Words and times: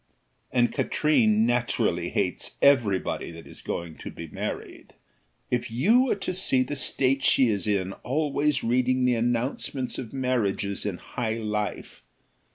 "And 0.51 0.71
Katrine 0.71 1.45
naturally 1.45 2.09
hates 2.09 2.57
every 2.59 2.97
body 2.97 3.29
that 3.33 3.45
is 3.45 3.61
going 3.61 3.99
to 3.99 4.09
be 4.09 4.25
married. 4.29 4.93
If 5.51 5.69
you 5.69 6.05
were 6.05 6.15
to 6.15 6.33
see 6.33 6.63
the 6.63 6.75
state 6.75 7.23
she 7.23 7.49
is 7.49 7.67
in 7.67 7.93
always 8.01 8.63
reading 8.63 9.05
the 9.05 9.13
announcements 9.13 9.99
of 9.99 10.11
Marriages 10.11 10.87
in 10.87 10.97
High 10.97 11.37
Life! 11.37 12.01